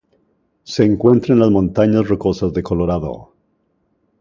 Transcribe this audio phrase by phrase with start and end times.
[0.63, 3.33] Se encuentra en las Montañas Rocosas de Colorado.